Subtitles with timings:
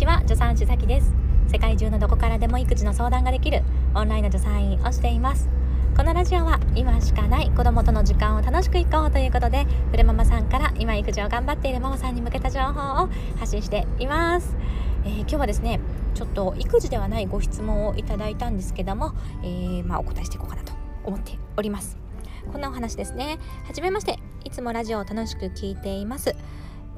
[0.00, 1.12] ちは助産師さきです。
[1.52, 3.62] 世界中のどこからでも育児の相談ができる
[3.94, 5.46] オンラインの助産院をしています。
[5.94, 14.56] このラジオは今しかない子供との時間を楽しくいこうということでフルママさんから今育児を頑張っているママさんに向けた情報を発信しています、
[15.04, 15.80] えー、今日はですね
[16.14, 19.12] ちょっと育児ではないご質問をいただいたんですけども、
[19.42, 20.72] えー、まあ、お答えしていこうかなと
[21.04, 21.98] 思っております。
[22.50, 23.38] こんなお話ですね。
[23.66, 24.18] はじめまして。
[24.44, 26.34] いつもラジオを楽しく聞いています。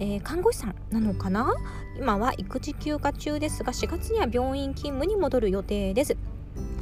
[0.03, 1.55] えー、看護師さんなのかな？
[1.97, 6.17] 今は育児休暇中ですが4月には病院勤務に戻る予定です。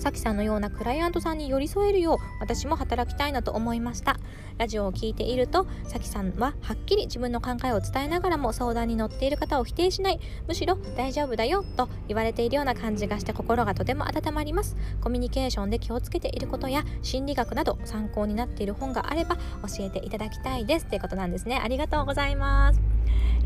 [0.00, 4.16] さきさんのようなクライアントさんに寄り添えるよう私も働きたいなと思いました。
[4.56, 10.20] ラジオを聞いているとさきさんははっきり自分の考えを伝えながらも相談に乗っている方を否定しない。
[10.48, 14.74] むしろ大丈夫だよと言われているような感じがして心がとても温まります。
[15.02, 20.86] コミュニケーションで気をつけていることや心理学など参考になっている本があれば教えていただきたいです。
[20.86, 21.60] ということなんですね。
[21.62, 22.80] ありがとうございます。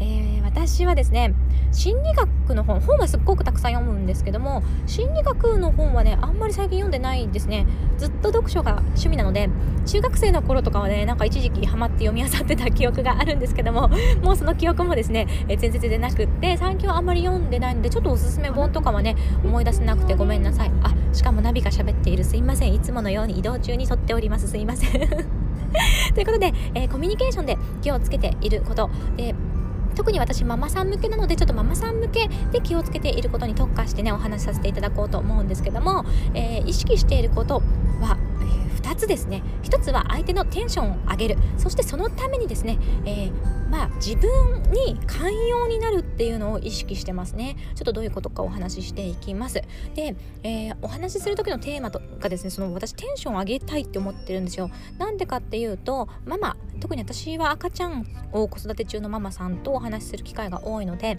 [0.00, 1.34] えー、私はですね
[1.72, 7.66] 心理学の本本はすっごくたくさん読むんですけども心理学の本はねあんまり最近読んでないですね。
[7.98, 9.48] ずっと読書が趣味なので
[9.86, 13.88] 中学生の頃とかはねなんか一時期ハマって読み漁ってた記憶があるんですけども
[14.22, 20.72] もうその記憶もですね、え、全然全然なくって最近はあんまり読んでないのでちょっとおすすめ本とかはね思い出せなくてごめんなさい。
[20.82, 22.24] あしかもナビが喋っている。
[22.24, 22.74] すいません。
[22.74, 24.48] いつものように移動中に撮っております。
[24.48, 24.90] すいません。
[26.14, 28.90] ということで、えー、コミュニケーションで気をつけていること。
[29.16, 29.34] で
[29.94, 37.62] 特に私ママさん向けなのでちょっとママさん向けで気をつけていることに特化してねお話しさせていただこうと思うんですけども、えー、意識していること
[38.00, 38.18] は、
[38.84, 39.42] 2つですね。
[39.62, 41.38] 1つは相手のテンションを上げる。
[41.56, 44.30] そしてそのためにですね、えー、まあ、自分
[44.72, 47.56] に寛容になるっていうのを意識してますね。
[47.74, 49.62] ちょっとどういうことかお話ししていきます。
[49.94, 54.70] で、えー、お話しする時のテーマとかですねその私テンション上げたいって思ってるんですよ。
[54.98, 61.18] なんでかっていうとママ特に私は赤ちゃんを子育て中のママさんとお話しする機会が多いので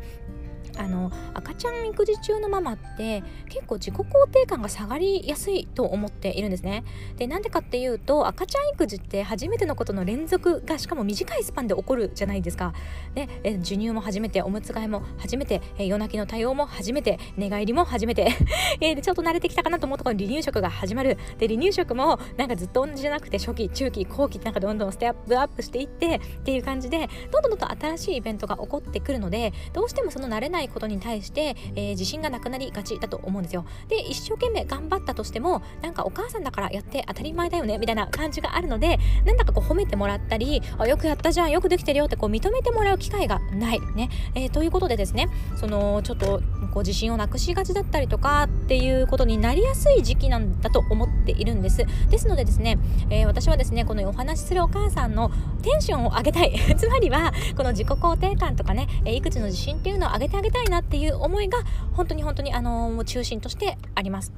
[0.78, 6.84] あの赤ちゃん育児中のママって結構自己肯定感が下がりやすいと思っているんですね。
[7.18, 12.74] でなんでかっていうと赤ちゃん育児って初めてのことの連続がしかも短いスパンで起こるじゃないですか。
[13.14, 13.28] で
[13.60, 18.28] 授乳も初めておむつ替えも初めて夜泣きの対応も初めて寝返りも初めて。
[18.82, 21.18] えでちょっと慣れてきたかなと思ったら離乳食が始まる。
[21.38, 33.66] で離乳食もなんかずっと同じじゃなくて初期中期後期ってなんかどんどんステップアップしていってっていう感じでどんどんどんどん新しいイベントが起こってくるのでどうしてもその慣れないないことに対して、えー、自信がなくなりがちだと思うんですよ。
[33.88, 43.76] で一生懸命頑張ったとしてもなんかお母さんだからやって当たり前だよねみたいな感じがあるのでなんだかこう褒めてもらったりあよくやったじゃんよくできてるよってこう認めてもらう機会がない。
[43.96, 46.42] ね、えー、ということでですねそのちょっと
[46.74, 51.86] こう自信をなくしがちだったりとかっていうことになりやすい時期なんだと思っているんです。
[52.10, 52.78] ですのでですね、
[53.10, 55.32] えー、私はですねこのお話しするお母さんの
[55.62, 56.56] テンションを上げたい。
[56.78, 61.60] つまりはこの自己肯定感とかね育児の自信っていうのを上げてあげたいたいなっていう思いが
[61.94, 64.34] 本当に本当にあの中心としてあります。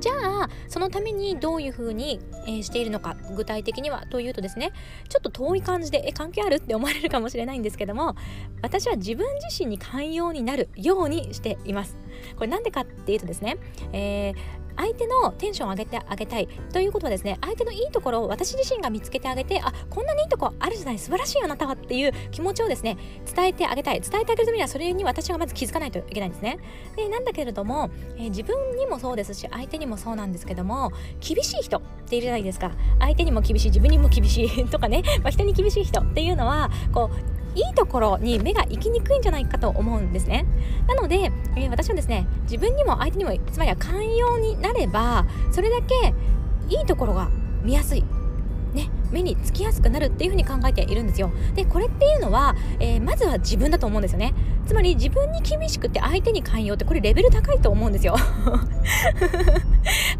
[0.00, 4.72] じゃあそのためにどういうふうに、えー、しているのか具体的にはというとですね
[5.08, 8.16] ちょっと遠い感じでえ関係あるって思われるかもしれないんですけども
[8.60, 11.96] 私は自分自身に寛容になるようにしています
[12.34, 13.56] これなんでかっていうとですね、
[13.92, 14.34] えー、
[14.76, 22.96] 相手のテンションを上げてあげたいということはですね相手のいいところを私自身が見つけてあげてあこんなにいいとこあるじゃない素晴らしいよあなたはっていう気持ちをですね
[23.34, 24.00] 伝えてあげたい。
[24.00, 26.58] 伝えてあげるためにはそれに私がまず気づかないといけないんですね。
[26.96, 32.72] でなんだけれども、えー、自分にもそうですし相手にもそうなんですけども厳しい人っているじゃないですか。
[32.98, 40.44] 相手にも厳しい自分にも厳しいとかね、まあ、人に厳しい人っていうのはこういいところに目が行きにくいんじゃないかと思うんですね。
[40.88, 46.14] なので、えー、私はですね自分にも相手にもつまりは寛容になればそれだけ
[46.68, 47.30] いいところが
[47.62, 48.04] 見やすい。
[48.72, 51.30] ね、目につきやすくなるっていうふに考えているんですよ。
[51.54, 54.34] でこれっていうのは、えー、まずは自分だと思うんですよね。
[54.66, 58.16] つまり自分に厳しくて相手に寛容ってこれレベル高いと思うんですよ。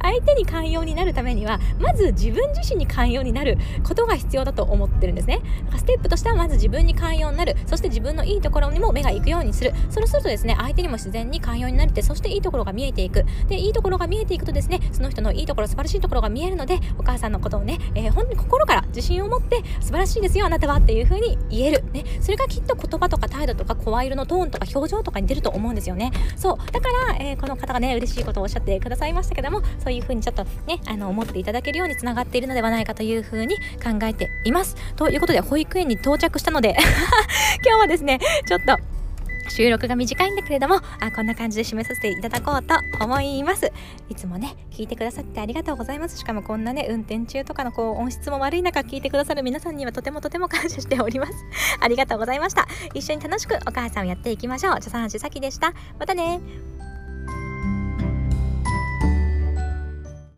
[0.01, 5.41] 相手に寛容になるためにはまず自分自身に寛容になることが必要だと思ってるんですね。
[5.77, 7.57] ステップとしてはまず自分に寛容になる。
[7.67, 9.73] そして自分のいいところにも目が行くようにする。
[9.91, 13.25] そうするとですね相手にも自然に寛容になれてそしていいところが見えていく。
[13.49, 21.85] でいいところが見えていくとですねその人のいいところ素晴らしいところが見えるのでお母さんのことをね、えー、本当に心から自信を持って素晴らしいですよあなたはっていう風に言える。
[21.93, 22.05] ね。
[22.21, 26.13] それがきっと言葉とか態度とか声色のトーンとか表情とかに出ると思うんですよね。
[26.37, 26.73] そう。
[26.73, 34.77] だから、えー、この方がね嬉しいことをおっしゃってくださいましたけどもそういう風にちょっとねあの思っていただけるようにつながっているのではないかという風に考えています。
[34.97, 36.77] ということで保育園に到着したので
[37.65, 38.94] 今日はですねちょっと
[39.49, 42.75] 収録が短いんだけれどもあこんな感じで締めさせていただこうと
[43.05, 43.71] 思います。
[44.09, 46.19] いつもね聞いてくださってありがとうございます。
[46.19, 51.33] しかもこんなね運転中とかのこう音質も悪い中聞いてくださる皆さんにはとてもとても感謝しております。
[51.81, 52.67] ありがとうございました。
[52.95, 54.75] 一緒に楽しくお母さんをやっていきましょう。
[54.77, 55.73] 助産師さきでした。
[55.99, 56.74] またね。